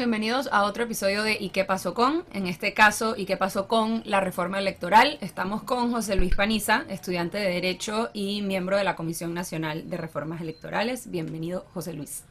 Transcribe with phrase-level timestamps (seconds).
[0.00, 2.24] bienvenidos a otro episodio de ¿Y qué pasó con?
[2.32, 5.18] En este caso, ¿Y qué pasó con la reforma electoral?
[5.20, 9.98] Estamos con José Luis Paniza, estudiante de Derecho y miembro de la Comisión Nacional de
[9.98, 11.10] Reformas Electorales.
[11.10, 12.24] Bienvenido, José Luis.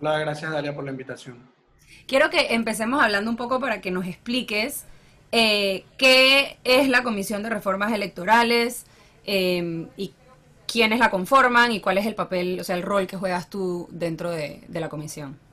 [0.00, 1.36] Hola, gracias Dalia por la invitación.
[2.06, 4.84] Quiero que empecemos hablando un poco para que nos expliques
[5.32, 8.86] eh, qué es la Comisión de Reformas Electorales
[9.24, 10.14] eh, y
[10.68, 13.88] quiénes la conforman y cuál es el papel, o sea, el rol que juegas tú
[13.90, 15.44] dentro de la comisión.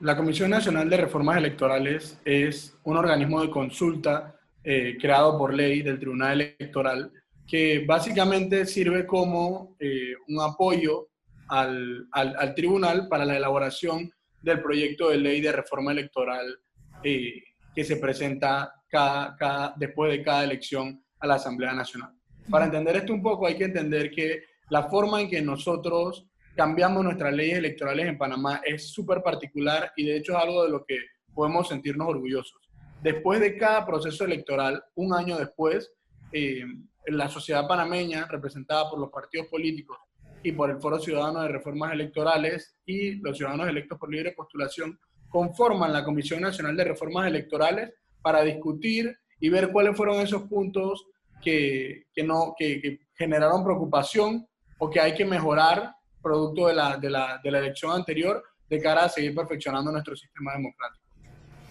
[0.00, 5.82] La Comisión Nacional de Reformas Electorales es un organismo de consulta eh, creado por ley
[5.82, 7.10] del Tribunal Electoral
[7.46, 11.08] que básicamente sirve como eh, un apoyo
[11.48, 14.10] al, al, tribunal para la elaboración
[14.40, 16.58] del proyecto de ley de reforma electoral
[17.02, 17.42] eh,
[17.74, 22.12] que se presenta cada, cada, después de cada elección a la Asamblea Nacional.
[22.48, 27.04] Para entender esto un poco hay que entender que la forma en que nosotros cambiamos
[27.04, 30.84] nuestras leyes electorales en Panamá es súper particular y de hecho es algo de lo
[30.84, 30.98] que
[31.34, 32.60] podemos sentirnos orgullosos.
[33.02, 35.92] Después de cada proceso electoral, un año después,
[36.32, 36.64] eh,
[37.06, 39.98] la sociedad panameña, representada por los partidos políticos
[40.42, 44.98] y por el Foro Ciudadano de Reformas Electorales y los ciudadanos electos por libre postulación,
[45.28, 51.06] conforman la Comisión Nacional de Reformas Electorales para discutir y ver cuáles fueron esos puntos
[51.42, 54.46] que, que no, que, que generaron preocupación
[54.78, 55.94] o que hay que mejorar
[56.24, 60.16] producto de la, de, la, de la elección anterior de cara a seguir perfeccionando nuestro
[60.16, 61.04] sistema democrático.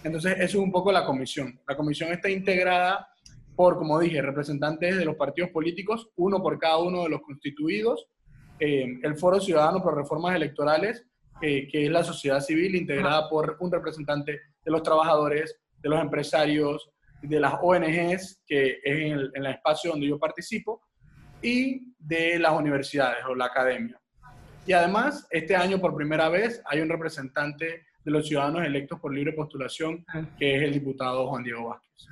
[0.04, 1.60] Entonces, eso es un poco la comisión.
[1.68, 3.08] La comisión está integrada
[3.56, 8.08] por, como dije, representantes de los partidos políticos, uno por cada uno de los constituidos,
[8.60, 11.06] eh, el Foro Ciudadano por Reformas Electorales,
[11.42, 16.00] eh, que es la sociedad civil integrada por un representante de los trabajadores, de los
[16.00, 16.90] empresarios,
[17.22, 20.82] de las ONGs, que es en el, en el espacio donde yo participo,
[21.42, 24.00] y de las universidades o la academia.
[24.66, 29.14] Y además, este año por primera vez hay un representante de los ciudadanos electos por
[29.14, 30.24] libre postulación, ah.
[30.38, 32.08] que es el diputado Juan Diego Vázquez.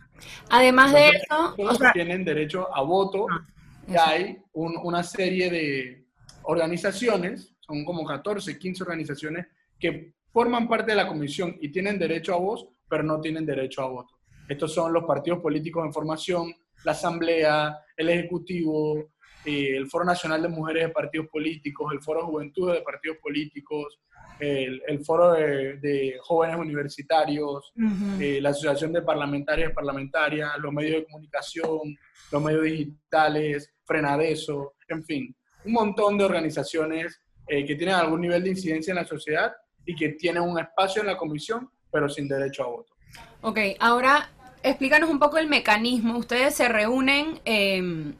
[0.49, 1.53] Además de eso...
[1.55, 3.45] Todos tienen derecho a voto ah,
[3.87, 6.05] y hay una serie de
[6.43, 9.47] organizaciones, son como 14, 15 organizaciones
[9.79, 13.81] que forman parte de la comisión y tienen derecho a voz, pero no tienen derecho
[13.81, 14.15] a voto.
[14.47, 16.53] Estos son los partidos políticos en formación,
[16.83, 19.11] la asamblea, el ejecutivo,
[19.45, 23.99] eh, el Foro Nacional de Mujeres de Partidos Políticos, el Foro Juventud de Partidos Políticos,
[24.39, 27.73] el, Foro de, Jóvenes Universitarios,
[28.19, 31.97] eh, la Asociación de Parlamentarias y Parlamentarias, los medios de comunicación,
[32.31, 35.35] los medios digitales, Frenadeso, en fin,
[35.65, 39.51] un montón de organizaciones eh, que tienen algún nivel de incidencia en la sociedad
[39.85, 42.93] y que tienen un espacio en la comisión, pero sin derecho a voto.
[43.41, 44.29] Ok, ahora
[44.63, 46.17] explícanos un poco el mecanismo.
[46.17, 48.13] Ustedes se reúnen em,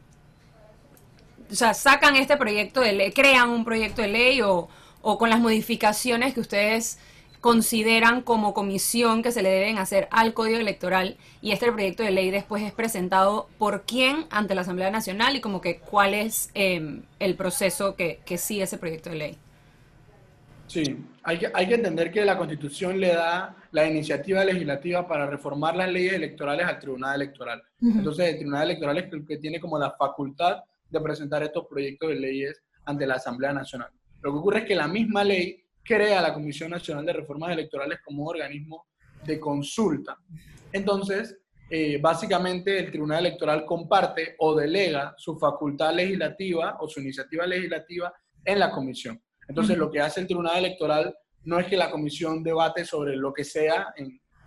[1.52, 4.68] o sea, sacan este proyecto de ley, crean un proyecto de ley o,
[5.02, 6.98] con las modificaciones que ustedes
[7.40, 12.12] consideran como comisión que se le deben hacer al Código Electoral y este proyecto de
[12.12, 16.50] ley después es presentado por quién ante la Asamblea Nacional y como que cuál es
[16.54, 19.38] em, el proceso que, que, sigue ese proyecto de ley.
[20.68, 25.26] Sí, hay que, hay que entender que la Constitución le da la iniciativa legislativa para
[25.26, 27.62] reformar las leyes electorales al Tribunal Electoral.
[27.82, 32.10] Entonces, el Tribunal Electoral es el que tiene como la facultad de presentar estos proyectos
[32.10, 33.90] de leyes ante la Asamblea Nacional.
[34.20, 38.00] Lo que ocurre es que la misma ley crea la Comisión Nacional de Reformas Electorales
[38.04, 38.86] como un organismo
[39.24, 40.16] de consulta.
[40.72, 41.38] Entonces,
[41.70, 48.12] eh, básicamente el Tribunal Electoral comparte o delega su facultad legislativa o su iniciativa legislativa
[48.44, 49.20] en la comisión.
[49.48, 51.14] Entonces, lo que hace el Tribunal Electoral
[51.44, 53.92] no es que la comisión debate sobre lo que sea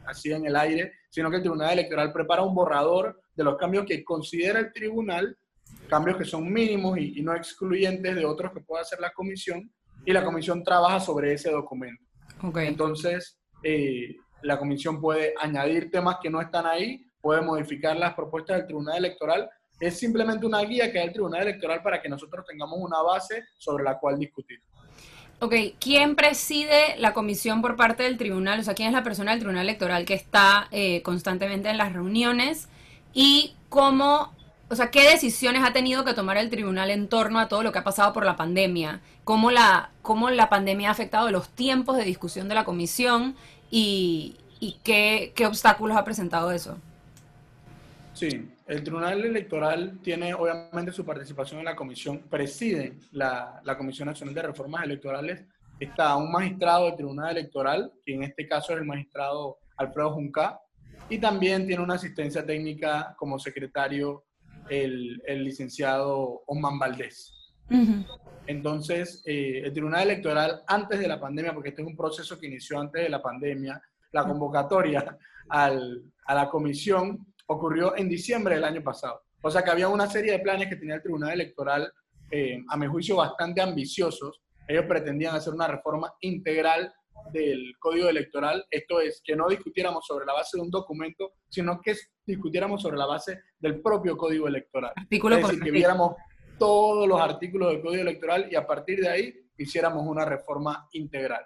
[0.05, 3.85] así en el aire, sino que el Tribunal Electoral prepara un borrador de los cambios
[3.85, 5.37] que considera el tribunal
[5.89, 9.71] cambios que son mínimos y, no excluyentes de otros que pueda hacer la comisión,
[10.05, 12.03] y la comisión trabaja sobre ese documento.
[12.55, 18.57] Entonces, eh, la comisión puede añadir temas que no están ahí, puede modificar las propuestas
[18.57, 19.49] del Tribunal Electoral.
[19.79, 23.43] Es simplemente una guía que da el Tribunal Electoral para que nosotros tengamos una base
[23.57, 24.59] sobre la cual discutir.
[25.39, 28.59] Ok, ¿quién preside la comisión por parte del tribunal?
[28.59, 31.91] O sea, ¿quién es la persona del tribunal electoral que está eh, constantemente en las
[31.91, 32.69] reuniones?
[33.13, 34.34] ¿Y cómo
[34.67, 37.71] o sea, ¿qué decisiones ha tenido que tomar el tribunal en torno a todo lo
[37.71, 38.99] que ha pasado por la pandemia?
[39.23, 43.35] ¿Cómo la, cómo la pandemia ha afectado los tiempos de discusión de la comisión
[43.69, 44.37] y,
[44.83, 46.77] qué, obstáculos ha presentado eso?
[48.13, 54.07] Sí, el Tribunal Electoral tiene obviamente su participación en la comisión, preside la, la Comisión
[54.07, 55.43] Nacional de Reformas Electorales,
[55.79, 60.59] está un magistrado del Tribunal Electoral, que en este caso es el magistrado Alfredo Junca,
[61.09, 64.23] y también tiene una asistencia técnica como secretario
[64.69, 67.33] el, licenciado Oman Valdés.
[68.47, 72.47] Entonces, eh, el Tribunal Electoral, antes de la pandemia, porque este es un proceso que
[72.47, 73.81] inició antes de la pandemia,
[74.11, 75.17] la convocatoria
[75.49, 79.23] al, a la comisión ocurrió en diciembre del año pasado.
[79.41, 81.91] O sea que había una serie de planes que tenía el Tribunal Electoral,
[82.31, 84.41] eh, a mi juicio, bastante ambiciosos.
[84.67, 86.91] Ellos pretendían hacer una reforma integral
[87.31, 91.79] del código electoral, esto es, que no discutiéramos sobre la base de un documento, sino
[91.81, 91.95] que
[92.25, 94.93] discutiéramos sobre la base del propio código electoral.
[94.95, 96.15] Artículo es decir, que viéramos
[96.57, 101.45] todos los artículos del código electoral y a partir de ahí hiciéramos una reforma integral.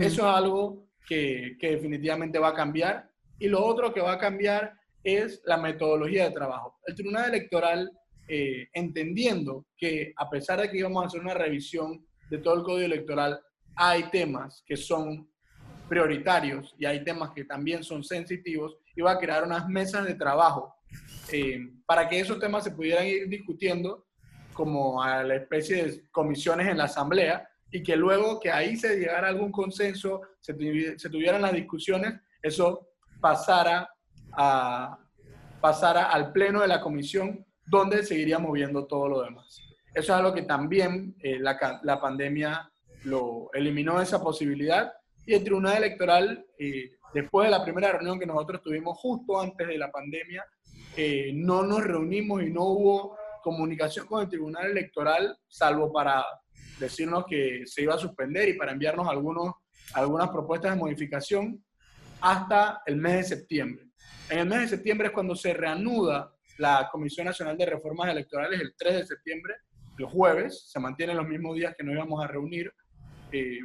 [0.00, 3.10] Eso es algo que, que definitivamente va a cambiar.
[3.38, 6.78] Y lo otro que va a cambiar es la metodología de trabajo.
[6.86, 7.90] El Tribunal Electoral,
[8.28, 12.62] eh, entendiendo que a pesar de que íbamos a hacer una revisión de todo el
[12.62, 13.40] código electoral,
[13.76, 15.28] hay temas que son
[15.88, 20.14] prioritarios y hay temas que también son sensitivos, y va a crear unas mesas de
[20.14, 20.74] trabajo
[21.32, 24.06] eh, para que esos temas se pudieran ir discutiendo
[24.52, 28.98] como a la especie de comisiones en la asamblea y que luego que ahí se
[28.98, 30.54] llegara algún consenso, se,
[30.98, 32.88] se tuvieran las discusiones, eso
[33.20, 33.88] pasara
[34.32, 34.98] a,
[35.60, 39.62] pasara al pleno de la comisión, donde seguiría moviendo todo lo demás.
[39.94, 42.70] Eso es algo que también eh, la, la, pandemia
[43.52, 44.92] eliminó esa posibilidad
[45.26, 49.66] y el Tribunal Electoral, eh, después de la primera reunión que nosotros tuvimos justo antes
[49.66, 50.44] de la pandemia,
[50.96, 56.24] eh, no nos reunimos y no hubo comunicación con el Tribunal Electoral, salvo para
[56.78, 61.64] decirnos que se iba a suspender y para enviarnos algunas propuestas de modificación
[62.20, 63.86] hasta el mes de septiembre.
[64.30, 68.60] En el mes de septiembre es cuando se reanuda la Comisión Nacional de Reformas Electorales,
[68.60, 69.54] el 3 de septiembre,
[69.98, 72.72] los jueves, se mantienen los mismos días que nos íbamos a reunir.
[73.32, 73.60] Eh,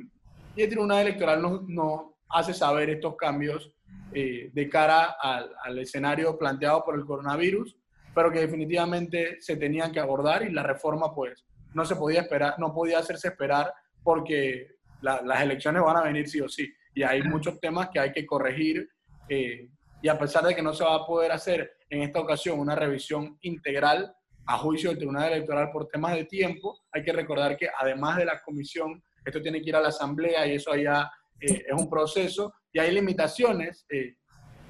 [0.55, 3.71] y el Tribunal Electoral nos, hace saber estos cambios
[4.13, 7.77] eh, de cara al, al, escenario planteado por el coronavirus,
[8.13, 12.55] pero que definitivamente se tenían que abordar y la reforma pues no se podía esperar,
[12.57, 13.71] no podía hacerse esperar
[14.03, 16.73] porque las elecciones van a venir sí o sí.
[16.95, 18.89] Y hay muchos temas que hay que corregir
[19.29, 19.69] eh,
[20.01, 22.75] y a pesar de que no se va a poder hacer en esta ocasión una
[22.75, 24.13] revisión integral
[24.45, 28.25] a juicio del Tribunal Electoral por temas de tiempo, hay que recordar que además de
[28.25, 31.89] la comisión, esto tiene que ir a la Asamblea y eso allá eh, es un
[31.89, 34.15] proceso y hay limitaciones eh,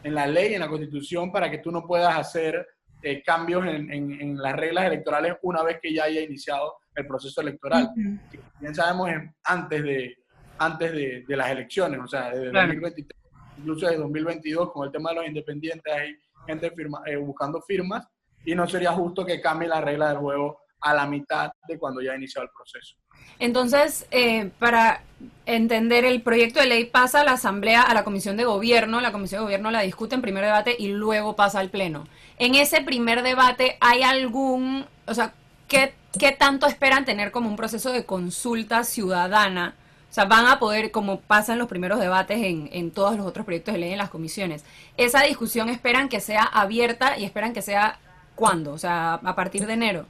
[0.04, 2.68] en la ley, en la Constitución, para que tú no puedas hacer
[3.01, 7.42] eh, cambios en, en, las reglas electorales una vez que ya haya iniciado el proceso
[7.42, 7.89] electoral.
[7.95, 9.09] Bien sabemos,
[9.44, 10.15] antes de,
[10.57, 13.18] antes de, de las elecciones, o sea, desde 2023
[13.57, 16.15] incluso de 2022 con el tema de los independientes, hay
[16.45, 18.07] gente firma, eh, buscando firmas
[18.45, 22.01] y no sería justo que cambie la regla del juego a la mitad de cuando
[22.01, 22.95] ya ha iniciado el proceso.
[23.40, 25.02] Entonces, eh, para
[25.46, 29.12] entender, el proyecto de ley pasa a la Asamblea, a la Comisión de Gobierno, la
[29.12, 32.08] Comisión de Gobierno la discute en primer debate y luego pasa al Pleno.
[32.38, 35.34] En ese primer debate, ¿hay algún, o sea,
[35.68, 39.75] qué, qué tanto esperan tener como un proceso de consulta ciudadana?
[40.10, 43.25] O sea, van a poder, como pasa en los primeros debates en, en todos los
[43.25, 44.63] otros proyectos de ley en las comisiones,
[44.98, 48.00] esa discusión esperan que sea abierta y esperan que sea
[48.36, 50.06] cuándo, o sea, a partir de enero.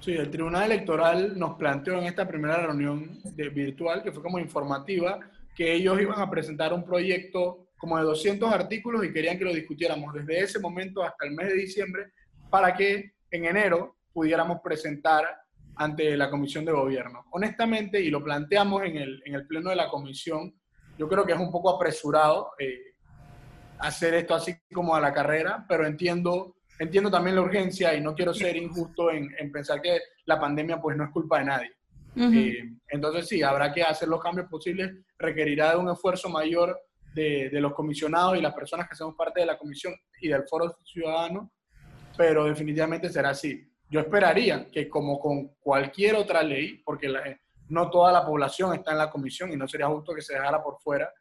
[0.00, 4.38] Sí, el Tribunal Electoral nos planteó en esta primera reunión de virtual, que fue como
[4.38, 5.20] informativa,
[5.54, 9.52] que ellos iban a presentar un proyecto como de 200 artículos y querían que lo
[9.52, 12.12] discutiéramos desde ese momento hasta el mes de diciembre
[12.48, 15.24] para que en enero pudiéramos presentar
[15.76, 17.26] ante la Comisión de Gobierno.
[17.32, 20.54] Honestamente, y lo planteamos en el, en el Pleno de la Comisión,
[20.96, 22.94] yo creo que es un poco apresurado eh,
[23.78, 28.14] hacer esto así como a la carrera, pero entiendo, entiendo también la urgencia y no
[28.14, 31.70] quiero ser injusto en, en pensar que la pandemia pues no es culpa de nadie.
[32.16, 36.76] Eh, entonces sí, habrá que hacer los cambios posibles, requerirá de un esfuerzo mayor
[37.14, 40.48] de, de, los comisionados y las personas que somos parte de la comisión y del
[40.48, 41.52] foro ciudadano,
[42.16, 43.62] pero definitivamente será así.
[43.90, 47.12] Yo esperaría que como con cualquier otra ley, porque
[47.68, 50.62] no toda la población está en la comisión y no sería justo que se dejara
[50.62, 51.12] por fuera,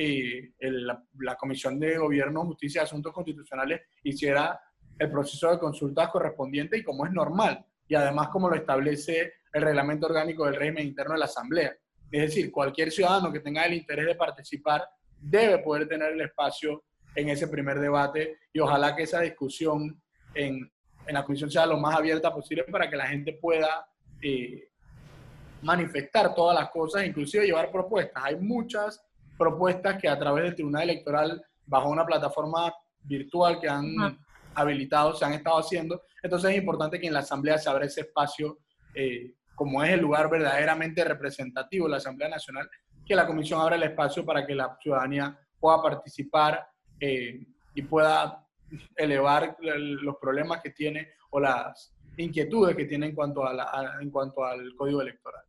[0.00, 4.60] eh, la, Comisión de Gobierno, Justicia y Asuntos Constitucionales hiciera
[4.98, 9.62] el proceso de consultas correspondiente y como es normal, y además como lo establece el
[9.62, 11.76] reglamento orgánico del régimen interno de la Asamblea.
[12.10, 14.88] Es decir, cualquier ciudadano que tenga el interés de participar
[15.20, 20.00] debe poder tener el espacio en ese primer debate y ojalá que esa discusión
[20.34, 20.70] en,
[21.06, 23.86] en la comisión sea lo más abierta posible para que la gente pueda
[24.22, 24.68] eh,
[25.62, 28.22] manifestar todas las cosas, inclusive llevar propuestas.
[28.24, 29.04] Hay muchas
[29.36, 34.18] propuestas que a través del Tribunal Electoral, bajo una plataforma virtual que han
[34.54, 36.02] habilitado, se han estado haciendo.
[36.22, 38.58] Entonces es importante que en la Asamblea se abra ese espacio,
[38.94, 42.68] eh, como es el lugar verdaderamente representativo la Asamblea Nacional,
[43.04, 46.66] que la Comisión abra el espacio para que la ciudadanía pueda participar
[47.00, 48.44] eh, y pueda
[48.96, 54.44] elevar los problemas que tiene o las, inquietudes que tiene en cuanto, a en cuanto
[54.44, 55.44] al código electoral.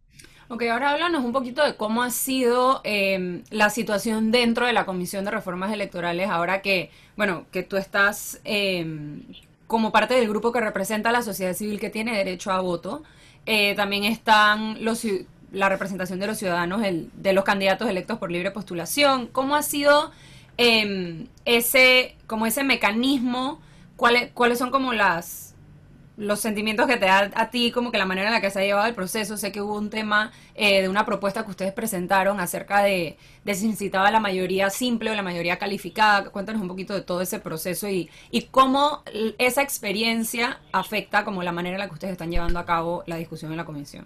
[0.51, 4.83] Ok, ahora háblanos un poquito de cómo ha sido em, la situación dentro de la
[4.83, 9.21] Comisión de Reformas Electorales ahora que, bueno, que tú estás em,
[9.67, 13.03] como parte del grupo que representa a la sociedad civil que tiene derecho a voto.
[13.45, 15.05] Eh, también están los,
[15.51, 19.27] la representación de los ciudadanos, de los candidatos electos por libre postulación.
[19.27, 20.11] ¿Cómo ha sido
[20.57, 23.61] em, ese, como ese mecanismo?
[23.97, 25.48] ¿Cuáles, ¿Cuáles son como las
[26.19, 28.59] los sentimientos que te da a ti, como que la manera en la que se
[28.59, 29.37] ha llevado el proceso.
[29.37, 33.55] Sé que hubo un tema eh, de una propuesta que ustedes presentaron acerca de, de
[33.55, 36.29] si incitaba la mayoría simple o la mayoría calificada.
[36.29, 39.01] Cuéntanos un poquito de todo ese proceso y, y cómo
[39.37, 43.15] esa experiencia afecta como la manera en la que ustedes están llevando a cabo la
[43.15, 44.05] discusión en la comisión.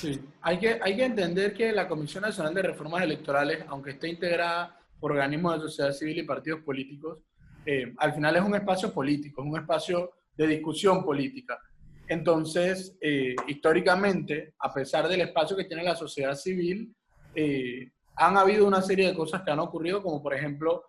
[0.00, 4.08] Sí, hay que, hay que entender que la Comisión Nacional de Reformas Electorales, aunque esté
[4.08, 7.18] integrada por organismos de sociedad civil y partidos políticos,
[7.64, 11.60] eh, al final es un espacio político, es un espacio de discusión política.
[12.08, 16.96] Entonces, eh, históricamente, a pesar del espacio que tiene la sociedad civil,
[17.34, 20.84] eh, han habido una serie de cosas que han ocurrido, como por ejemplo,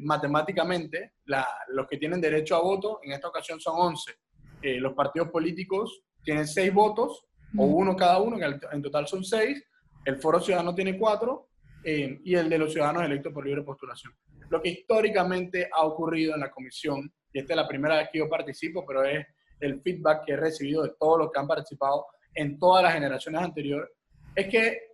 [0.00, 1.12] matemáticamente,
[1.68, 4.12] los que tienen derecho a voto, en esta ocasión son 11.
[4.62, 7.26] Eh, los partidos políticos tienen 6 votos,
[7.58, 9.62] o uno cada uno, que en total son 6.
[10.06, 11.48] El Foro Ciudadano tiene 4,
[11.84, 14.14] y el de los ciudadanos electos por libre postulación.
[14.48, 18.18] Lo que históricamente ha ocurrido en la comisión y esta es la primera vez que
[18.18, 19.26] yo participo, pero es
[19.60, 23.42] el feedback que he recibido de todos los que han participado en todas las generaciones
[23.42, 23.90] anteriores,
[24.34, 24.92] es que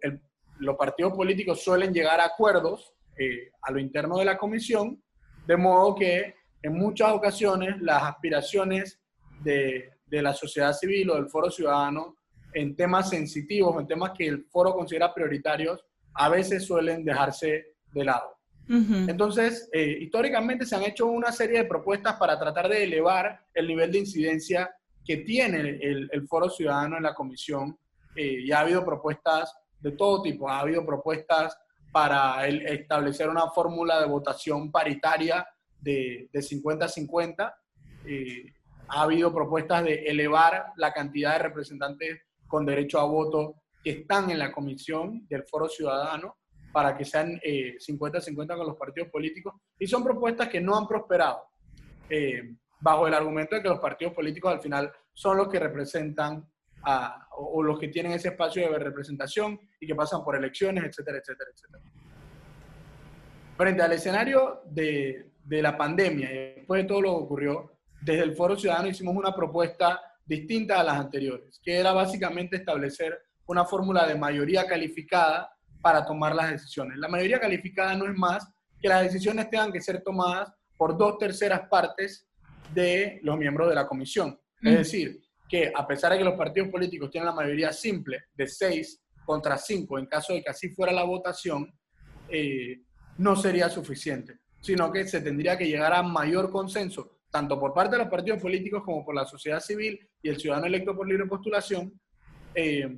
[0.58, 5.02] los partidos políticos suelen llegar a acuerdos eh, a lo interno de la comisión,
[5.46, 9.00] de modo que en muchas ocasiones las aspiraciones
[9.42, 12.16] de, de la sociedad civil o del foro ciudadano
[12.54, 18.04] en temas sensitivos, en temas que el foro considera prioritarios, a veces suelen dejarse de
[18.04, 18.33] lado.
[18.68, 23.66] Entonces, eh, históricamente se han hecho una serie de propuestas para tratar de elevar el
[23.66, 27.78] nivel de incidencia que tiene el, foro ciudadano en la comisión.
[28.16, 30.48] Eh, y ha habido propuestas de todo tipo.
[30.48, 31.58] Ha habido propuestas
[31.92, 35.46] para establecer una fórmula de votación paritaria
[35.80, 37.54] de 50-50.
[38.06, 38.46] Eh,
[38.88, 44.30] ha habido propuestas de elevar la cantidad de representantes con derecho a voto que están
[44.30, 46.36] en la comisión del foro ciudadano
[46.74, 49.54] para que sean 50-50 eh, con los partidos políticos.
[49.78, 51.44] Y son propuestas que no han prosperado,
[52.10, 56.44] eh, bajo el argumento de que los partidos políticos al final son los que representan
[56.82, 61.18] a, o, los que tienen ese espacio de representación y que pasan por elecciones, etcétera,
[61.18, 61.84] etcétera, etcétera.
[63.56, 68.24] Frente al escenario de, de la pandemia y después de todo lo que ocurrió, desde
[68.24, 73.16] el Foro Ciudadano hicimos una propuesta distinta a las anteriores, que era básicamente establecer
[73.46, 75.53] una fórmula de mayoría calificada
[75.84, 76.96] para tomar las decisiones.
[76.96, 78.48] La mayoría calificada no es más
[78.80, 82.26] que las decisiones tengan que ser tomadas por dos terceras partes
[82.72, 84.40] de los miembros de la comisión.
[84.62, 84.76] Es mm.
[84.76, 88.98] decir, que a pesar de que los partidos políticos tienen la mayoría simple de seis
[89.26, 91.70] contra cinco, en caso de que así fuera la votación,
[92.30, 92.80] eh,
[93.18, 97.96] no sería suficiente, sino que se tendría que llegar a mayor consenso, tanto por parte
[97.96, 101.26] de los partidos políticos como por la sociedad civil y el ciudadano electo por libre
[101.26, 101.92] postulación,
[102.54, 102.88] eh,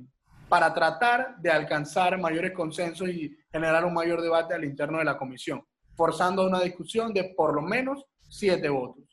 [0.49, 5.17] para tratar de alcanzar mayores consensos y generar un mayor debate al interno de la
[5.17, 5.61] comisión,
[5.95, 9.03] forzando una discusión de por lo menos siete votos.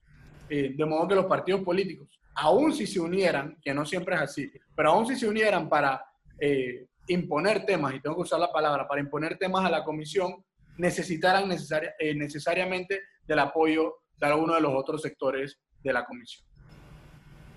[0.49, 4.21] Eh, de modo que los partidos políticos, aun si se unieran, que no siempre es
[4.21, 6.05] así, pero aun si se unieran para
[6.39, 10.45] eh, imponer temas, y tengo que usar la palabra, para imponer temas a la comisión,
[10.77, 16.47] necesitaran eh, necesariamente del apoyo de alguno de los otros sectores de la comisión.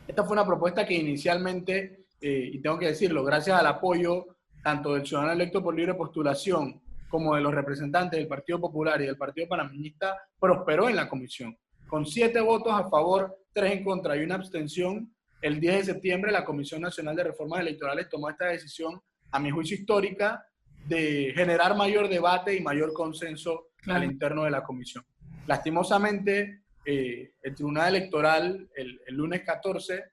[0.08, 4.94] Esta fue una propuesta que inicialmente eh, y tengo que decirlo, gracias al apoyo tanto
[4.94, 9.18] del ciudadano electo por libre postulación como de los representantes del Partido Popular y del
[9.18, 11.58] Partido Panameñista, prosperó en la comisión.
[11.88, 16.32] Con siete votos a favor, tres en contra y una abstención, el 10 de septiembre
[16.32, 19.00] la Comisión Nacional de Reformas Electorales tomó esta decisión,
[19.32, 20.44] a mi juicio histórica,
[20.86, 25.06] de generar mayor debate y mayor consenso al interno de la comisión.
[25.46, 30.04] Lastimosamente, eh, el Tribunal Electoral el, el lunes 14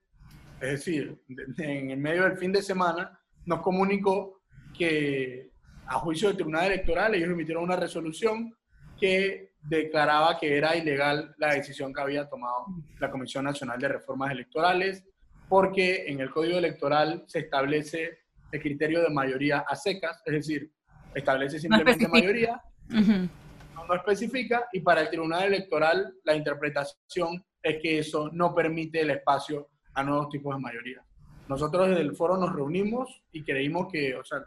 [0.64, 1.22] es decir,
[1.58, 4.40] en el medio del fin de semana, nos comunicó
[4.76, 5.50] que
[5.86, 8.54] a juicio del Tribunal Electoral ellos emitieron una resolución
[8.98, 12.66] que declaraba que era ilegal la decisión que había tomado
[12.98, 15.04] la Comisión Nacional de Reformas Electorales,
[15.48, 18.18] porque en el Código Electoral se establece
[18.50, 20.70] el criterio de mayoría a secas, es decir,
[21.14, 27.98] establece simplemente mayoría, no, no especifica, y para el Tribunal Electoral la interpretación es que
[27.98, 31.02] eso no permite el espacio a nuevos tipos de mayoría.
[31.48, 34.44] Nosotros desde el foro nos reunimos y creímos que, o sea,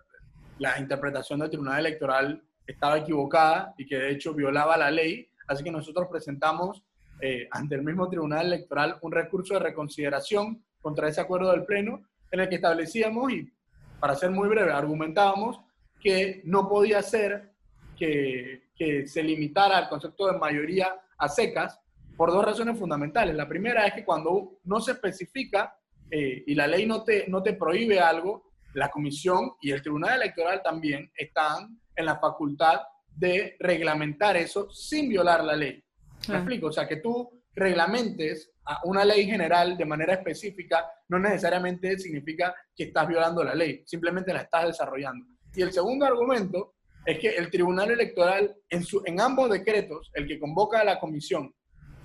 [0.59, 5.63] la interpretación del Tribunal Electoral estaba equivocada y que de hecho violaba la ley, así
[5.63, 6.83] que nosotros presentamos
[7.21, 12.03] eh, ante el mismo Tribunal Electoral un recurso de reconsideración contra ese acuerdo del Pleno,
[12.31, 13.51] en el que establecíamos, y
[13.99, 15.59] para ser muy breve, argumentábamos
[15.99, 17.53] que no podía ser
[17.97, 21.79] que, que se limitara el concepto de mayoría a secas
[22.17, 23.35] por dos razones fundamentales.
[23.35, 25.77] La primera es que cuando no se especifica
[26.09, 30.21] eh, y la ley no te, no te prohíbe algo, la comisión y el tribunal
[30.21, 32.81] electoral también están en la facultad
[33.15, 35.83] de reglamentar eso sin violar la ley.
[36.27, 36.67] ¿Me explico?
[36.67, 42.53] O sea, que tú reglamentes a una ley general de manera específica no necesariamente significa
[42.75, 45.25] que estás violando la ley, simplemente la estás desarrollando.
[45.55, 50.27] Y el segundo argumento es que el Tribunal Electoral, en, su, en ambos decretos, el
[50.27, 51.53] que convoca a la comisión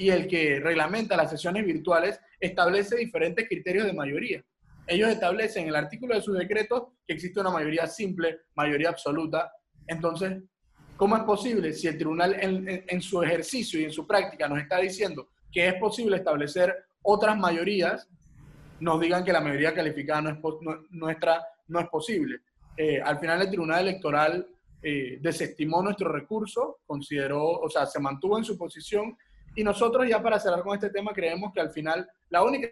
[0.03, 4.45] y el que reglamenta las sesiones virtuales, establece diferentes criterios de mayoría.
[4.85, 9.53] Ellos establecen en el artículo de sus decretos que existe una mayoría simple, mayoría absoluta.
[9.87, 10.43] Entonces,
[10.97, 14.79] ¿cómo es posible si el tribunal en, su ejercicio y en su práctica nos está
[14.79, 18.09] diciendo que es posible establecer otras mayorías,
[18.81, 20.39] nos digan que la mayoría calificada no es,
[20.91, 22.41] nuestra no es posible?
[22.77, 24.49] Eh, al final el tribunal electoral
[24.83, 29.17] eh, desestimó nuestro recurso, consideró, o sea, se mantuvo en su posición
[29.55, 32.69] y nosotros ya para cerrar con este tema creemos que al final la única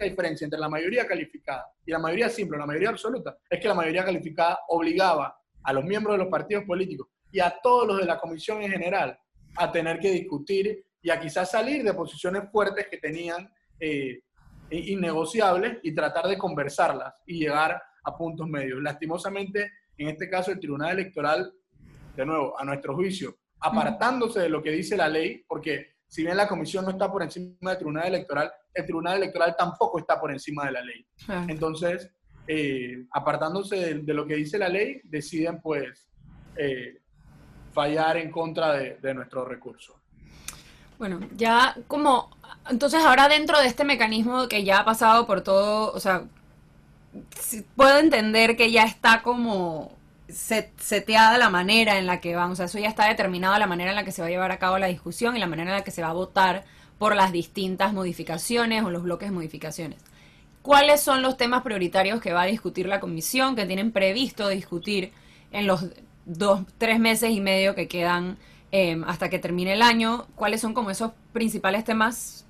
[0.00, 3.74] diferencia entre la mayoría calificada y la mayoría simple, la mayoría absoluta, es que la
[3.74, 8.06] mayoría calificada obligaba a los miembros de los partidos políticos y a todos los de
[8.06, 9.18] la comisión en general
[9.56, 14.20] a tener que discutir y a quizás salir de posiciones fuertes que tenían eh,
[14.70, 18.82] innegociables y tratar de conversarlas y llegar a puntos medios.
[18.82, 21.52] Lastimosamente, en este caso, el Tribunal Electoral,
[22.16, 26.36] de nuevo, a nuestro juicio, apartándose de lo que dice la ley, porque si bien
[26.36, 30.30] la comisión no está por encima del Tribunal Electoral, el Tribunal Electoral tampoco está por
[30.30, 31.04] encima de la ley.
[31.48, 32.08] Entonces,
[32.46, 36.06] eh, apartándose de, lo que dice la ley, deciden pues
[36.54, 37.00] eh,
[37.72, 40.00] fallar en contra de, nuestro recurso.
[41.00, 42.30] Bueno, ya como,
[42.70, 46.26] entonces ahora dentro de este mecanismo que ya ha pasado por todo, o sea,
[47.74, 49.90] puedo entender que ya está como
[50.28, 53.90] seteada la manera en la que van, o sea, eso ya está determinado la manera
[53.90, 55.76] en la que se va a llevar a cabo la discusión y la manera en
[55.76, 56.64] la que se va a votar
[56.98, 59.98] por las distintas modificaciones o los bloques de modificaciones.
[60.62, 65.12] ¿Cuáles son los temas prioritarios que va a discutir la comisión, que tienen previsto discutir
[65.52, 65.86] en los
[66.24, 68.38] dos, tres meses y medio que quedan
[68.72, 70.26] em, hasta que termine el año?
[70.34, 72.46] ¿Cuáles son como esos principales temas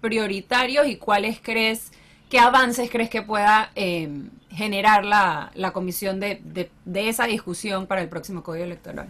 [0.00, 1.92] prioritarios y cuáles crees
[2.28, 8.42] ¿Qué avances crees que pueda em, generar la, comisión de, esa discusión para el próximo
[8.42, 9.08] Código Electoral?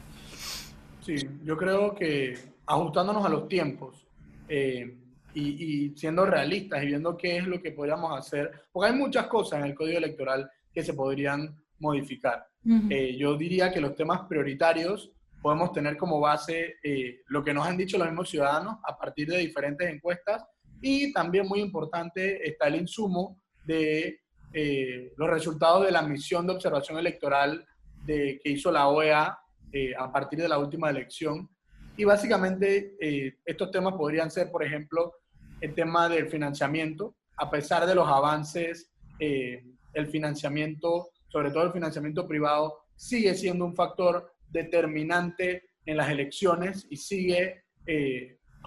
[1.04, 4.06] Sí, yo creo que ajustándonos a los tiempos
[4.48, 4.96] eh,
[5.34, 9.60] y, siendo realistas y viendo qué es lo que podríamos hacer, porque hay muchas cosas
[9.60, 12.46] en el Código Electoral que se podrían modificar.
[12.90, 17.66] Eh, yo diría que los temas prioritarios podemos tener como base eh, lo que nos
[17.66, 20.44] han dicho los mismos ciudadanos a partir de diferentes encuestas
[20.80, 24.20] y también muy importante está el insumo de
[24.52, 27.66] eh, los resultados de la misión de observación electoral
[28.04, 29.38] de, que hizo la OEA
[29.72, 31.48] eh, a partir de la última elección.
[31.96, 35.14] Y básicamente eh, estos temas podrían ser, por ejemplo,
[35.60, 37.16] el tema del financiamiento.
[37.36, 43.74] A pesar de los avances, el financiamiento, sobre todo el financiamiento privado, sigue siendo un
[43.74, 47.64] factor determinante en las elecciones y sigue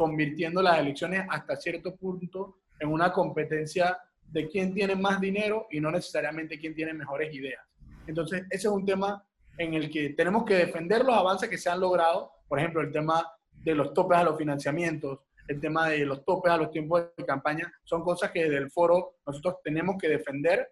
[0.02, 4.00] convirtiendo las elecciones hasta cierto punto en una competencia
[4.32, 7.64] de quién tiene más dinero y no necesariamente quién tiene mejores ideas.
[8.08, 9.24] Entonces, ese es un tema
[9.60, 12.92] en el que tenemos que defender los avances que se han logrado, por ejemplo, el
[12.92, 13.32] tema
[13.64, 17.24] de los topes a los financiamientos, el tema de los topes a los tiempos de
[17.24, 20.68] campaña, son cosas que desde el foro nosotros tenemos que defender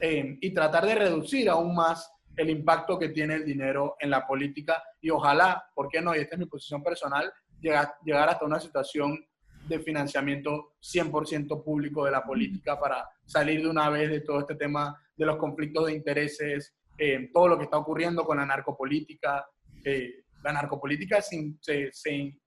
[0.00, 4.26] eh, y tratar de reducir aún más el impacto que tiene el dinero en la
[4.26, 6.14] política y ojalá, ¿por qué no?
[6.14, 9.24] Y esta es mi posición personal, llegar, llegar hasta una situación
[9.68, 14.54] de financiamiento 100% público de la política para salir de una vez de todo este
[14.54, 19.44] tema de los conflictos de intereses, eh, todo lo que está ocurriendo con la narcopolítica.
[19.84, 22.38] Eh, la narcopolítica se, se,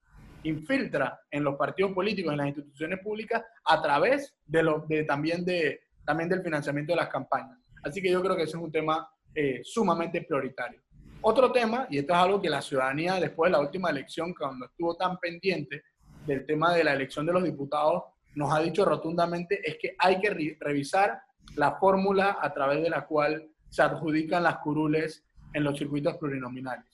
[0.44, 5.44] infiltra en los partidos políticos, en las instituciones públicas, a través de, lo, de, también,
[5.44, 7.60] de también del financiamiento de las campañas.
[7.84, 10.82] Así que yo creo que ese es un tema eh, sumamente prioritario.
[11.22, 14.66] Otro tema, y esto es algo que la ciudadanía después de la última elección, cuando
[14.68, 15.84] estuvo tan pendiente
[16.26, 18.04] del tema de la elección de los diputados,
[18.36, 21.22] nos ha dicho rotundamente, es que hay que revisar
[21.56, 26.86] la fórmula a través de la cual se adjudican las curules en los circuitos plurinominales.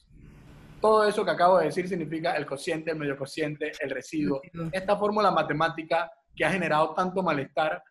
[0.81, 4.41] Todo eso que acabo de decir significa el cociente, el medio cociente, el residuo.
[4.71, 7.83] Esta fórmula matemática que ha generado tanto malestar,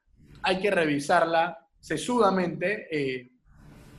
[0.43, 3.31] hay que revisarla sesudamente eh,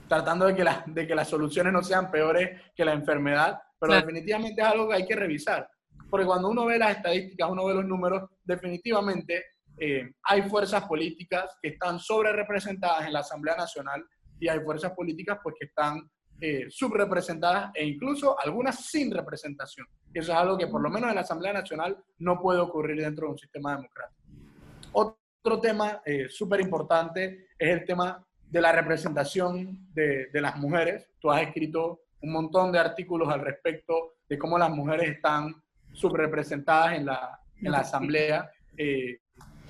[0.08, 4.62] tratando de que, de que las soluciones no sean peores que la enfermedad, pero definitivamente
[4.62, 5.68] es algo que hay que revisar.
[6.10, 9.44] Porque cuando uno ve las estadísticas, uno ve los números, definitivamente
[9.78, 14.06] eh, hay fuerzas políticas que están sobre representadas en la Asamblea Nacional
[14.39, 19.88] y hay fuerzas políticas pues que están eh, subrepresentadas e incluso algunas sin representación.
[20.13, 23.28] Eso es algo que por lo menos en la Asamblea Nacional no puede ocurrir dentro
[23.28, 24.22] de un sistema democrático.
[24.94, 31.10] Otro tema eh, súper importante es el tema de la representación de, de, las mujeres.
[31.20, 35.54] Tú has escrito un montón de artículos al respecto de cómo las mujeres están
[35.91, 38.50] subrepresentadas en la, en la Asamblea.
[38.78, 39.20] Eh,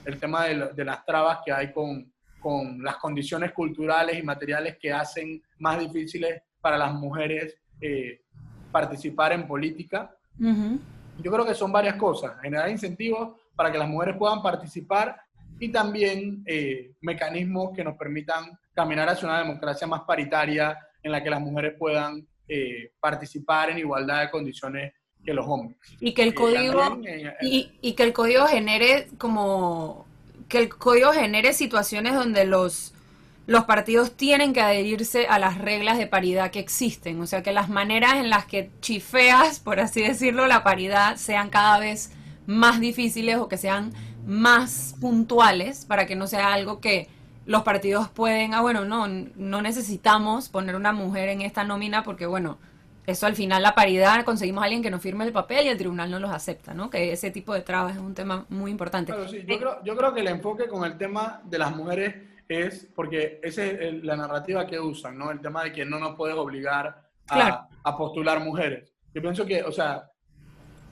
[0.05, 4.77] el tema de, de, las trabas que hay con, con las condiciones culturales y materiales
[4.79, 8.21] que hacen más difíciles para las mujeres eh,
[8.71, 10.15] participar en política.
[10.37, 12.39] Yo creo que son varias cosas.
[12.39, 15.19] Generar incentivos para que las mujeres puedan participar
[15.59, 21.23] y también eh, mecanismos que nos permitan caminar hacia una democracia más paritaria en la
[21.23, 25.77] que las mujeres puedan eh, participar en igualdad de condiciones que los hombres.
[25.99, 27.01] Y que el código
[27.41, 30.05] y, y, que el código genere como
[30.47, 32.93] que el código genere situaciones donde los
[33.47, 37.51] los partidos tienen que adherirse a las reglas de paridad que existen, o sea que
[37.51, 42.11] las maneras en las que chifeas, por así decirlo, la paridad sean cada vez
[42.47, 43.93] más difíciles o que sean
[44.25, 47.07] más puntuales para que no sea algo que
[47.45, 52.25] los partidos pueden, ah, bueno, no, no necesitamos poner una mujer en esta nómina porque,
[52.25, 52.57] bueno,
[53.05, 55.77] eso al final la paridad, conseguimos a alguien que nos firme el papel y el
[55.77, 56.89] tribunal no los acepta, ¿no?
[56.89, 59.13] Que ese tipo de trabas es un tema muy importante.
[59.13, 62.15] yo, creo, yo creo que el enfoque con el tema de las mujeres
[62.49, 65.29] es porque esa es la narrativa que usan, ¿no?
[65.29, 68.91] El tema de que no nos puedes obligar a, a postular mujeres.
[69.13, 70.09] Yo pienso que, o sea,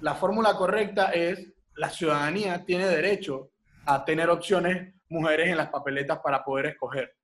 [0.02, 3.52] la fórmula correcta es la ciudadanía tiene derecho
[3.86, 7.16] a tener opciones mujeres en las papeletas para poder escoger.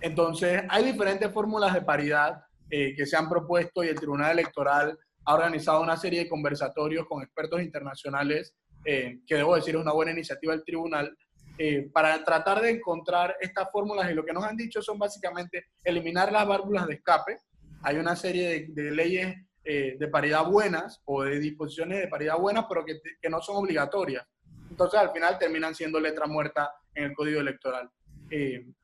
[0.00, 4.98] Entonces, hay diferentes fórmulas de paridad eh, que se han propuesto y el Tribunal Electoral
[5.24, 9.92] ha organizado una serie de conversatorios con expertos internacionales, eh, que debo decir es una
[9.92, 11.16] buena iniciativa del tribunal,
[11.58, 15.66] eh, para tratar de encontrar estas fórmulas y lo que nos han dicho son básicamente
[15.82, 17.38] eliminar las válvulas de escape.
[17.82, 19.34] Hay una serie de, leyes
[19.66, 24.24] de paridad buenas o de disposiciones de paridad buenas, pero que, que, no son obligatorias.
[24.70, 27.90] Entonces, al final terminan siendo letra muerta en el código electoral.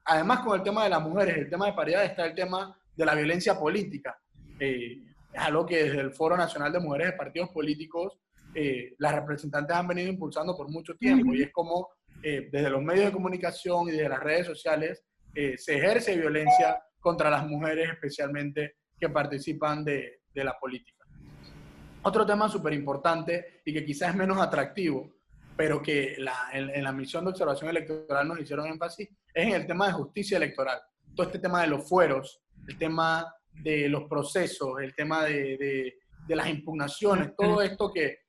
[0.05, 3.07] además, con el tema de las mujeres, el tema de paridad está el tema de
[3.07, 4.19] la violencia política.
[4.59, 8.19] Eh, es algo que desde el Foro Nacional de Mujeres de Partidos Políticos
[8.55, 11.89] eh, las representantes han venido impulsando por mucho tiempo y es como
[12.23, 17.31] eh, desde los medios de comunicación y desde las redes sociales se ejerce violencia contra
[17.31, 21.05] las mujeres especialmente que participan de, de la política.
[22.03, 25.15] Otro tema súper importante y que quizás es menos atractivo,
[25.57, 26.17] pero que
[26.53, 30.37] en, la misión de observación electoral nos hicieron énfasis, es en el tema de justicia
[30.37, 30.81] electoral.
[31.15, 35.95] Todo este tema de los fueros, el tema de los procesos, el tema de,
[36.29, 38.21] las impugnaciones, todo esto que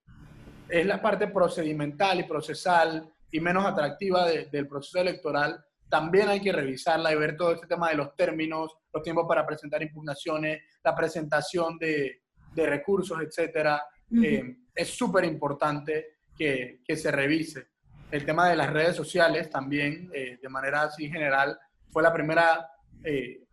[0.67, 6.51] es la parte procedimental y procesal y menos atractiva del proceso electoral, también hay que
[6.51, 10.95] revisarla y ver todo este tema de los términos, los tiempos para presentar impugnaciones, la
[10.95, 13.83] presentación de, de recursos, etcétera.
[14.23, 17.67] Eh, es súper importante que, que, se revise.
[18.11, 21.57] El tema de las redes sociales también, eh, de manera así general,
[21.89, 22.69] fue la primera
[23.03, 23.43] eh,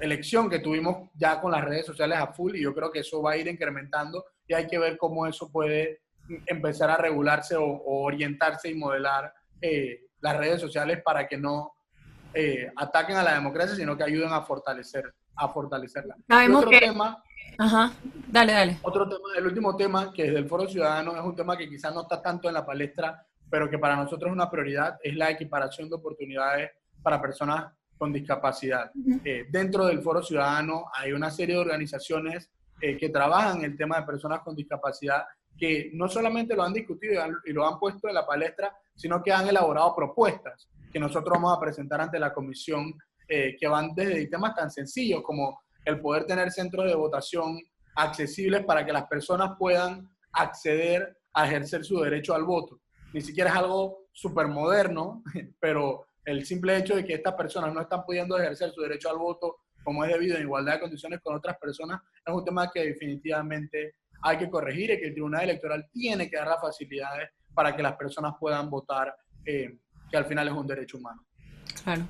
[0.00, 3.22] elección que tuvimos ya con las redes sociales a full y yo creo que eso
[3.22, 6.02] va a ir incrementando y hay que ver cómo eso puede
[6.46, 11.72] empezar a regularse o, orientarse y modelar eh, las redes sociales para que no
[12.34, 16.16] eh, ataquen a la democracia, sino que ayuden a fortalecer a fortalecerla.
[16.54, 17.22] otro tema,
[17.58, 17.92] Ajá,
[18.28, 18.78] dale, dale.
[18.82, 21.94] Otro tema, el último tema, que desde el Foro Ciudadano es un tema que quizás
[21.94, 25.30] no está tanto en la palestra, pero que para nosotros es una prioridad, es la
[25.30, 26.70] equiparación de oportunidades
[27.02, 28.90] para personas con discapacidad.
[29.24, 34.00] Eh, dentro del Foro Ciudadano hay una serie de organizaciones eh, que trabajan el tema
[34.00, 35.24] de personas con discapacidad
[35.56, 39.32] que no solamente lo han discutido y lo han puesto en la palestra, sino que
[39.32, 42.94] han elaborado propuestas que nosotros vamos a presentar ante la comisión
[43.28, 47.60] eh, que van desde temas tan sencillos como el poder tener centros de votación
[47.94, 52.80] accesibles para que las personas puedan acceder a ejercer su derecho al voto.
[53.12, 55.22] Ni siquiera es algo súper moderno,
[55.60, 59.18] pero el simple hecho de que estas personas no están pudiendo ejercer su derecho al
[59.18, 62.84] voto como es debido en igualdad de condiciones con otras personas, es un tema que
[62.86, 67.74] definitivamente hay que corregir y que el Tribunal Electoral tiene que dar las facilidades para
[67.74, 71.24] que las personas puedan votar, eh, que al final es un derecho humano.
[71.82, 72.02] Claro.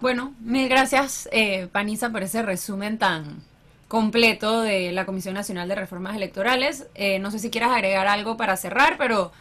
[0.00, 3.42] Bueno, mil gracias, eh, Panisa, por ese resumen tan
[3.88, 6.88] completo de la Comisión Nacional de Reformas Electorales.
[6.94, 9.32] Eh, no sé si quieras agregar algo para cerrar, pero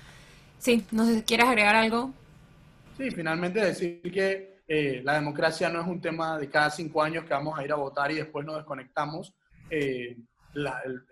[0.60, 2.12] sí, no sé si quieres agregar algo.
[2.98, 7.26] Sí, finalmente decir que eh, la democracia no es un tema de cada cinco años
[7.26, 9.34] que vamos a ir a votar y después nos desconectamos.
[9.70, 10.18] Eh,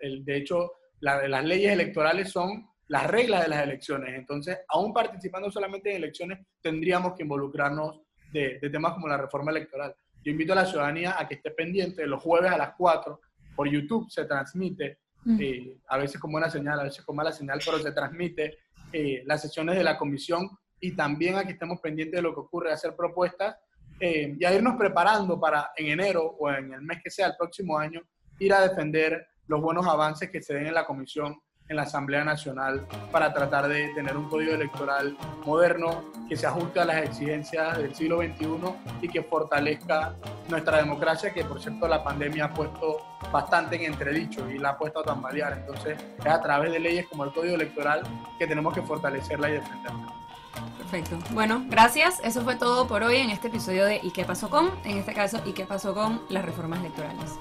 [0.00, 4.14] el, de hecho, las leyes electorales son las reglas de las elecciones.
[4.14, 8.00] Entonces, aún participando solamente en elecciones, tendríamos que involucrarnos
[8.32, 9.94] de, temas como la reforma electoral.
[10.24, 13.20] Yo invito a la ciudadanía a que esté pendiente los jueves a las 4
[13.54, 15.38] por YouTube se transmite, mm.
[15.40, 18.58] eh, a veces con buena señal, a veces con mala señal, pero se transmite
[18.92, 22.40] eh, las sesiones de la comisión y también a que estemos pendientes de lo que
[22.40, 23.56] ocurre, hacer propuestas
[24.00, 27.36] eh, y a irnos preparando para en enero o en el mes que sea el
[27.38, 28.02] próximo año
[28.40, 32.24] ir a defender los buenos avances que se den en la comisión en la Asamblea
[32.24, 37.78] Nacional para tratar de tener un código electoral moderno que se ajuste a las exigencias
[37.78, 38.46] del siglo XXI
[39.02, 40.14] y que fortalezca
[40.48, 42.98] nuestra democracia, que por cierto la pandemia ha puesto
[43.32, 45.54] bastante en entredicho y la ha puesto a tambalear.
[45.54, 48.02] Entonces es a través de leyes como el código electoral
[48.38, 50.12] que tenemos que fortalecerla y defenderla.
[50.78, 51.18] Perfecto.
[51.30, 52.20] Bueno, gracias.
[52.22, 54.70] Eso fue todo por hoy en este episodio de ¿Y qué pasó con?
[54.84, 57.38] En este caso, ¿Y qué pasó con las reformas electorales?